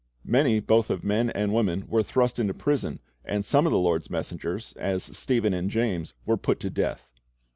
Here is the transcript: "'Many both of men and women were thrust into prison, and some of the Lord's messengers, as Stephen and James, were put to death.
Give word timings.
"'Many 0.23 0.59
both 0.59 0.89
of 0.89 1.03
men 1.03 1.29
and 1.29 1.53
women 1.53 1.85
were 1.87 2.01
thrust 2.01 2.39
into 2.39 2.55
prison, 2.55 3.01
and 3.23 3.45
some 3.45 3.67
of 3.67 3.71
the 3.71 3.77
Lord's 3.77 4.09
messengers, 4.09 4.73
as 4.75 5.03
Stephen 5.15 5.53
and 5.53 5.69
James, 5.69 6.15
were 6.25 6.37
put 6.37 6.59
to 6.61 6.71
death. 6.71 7.13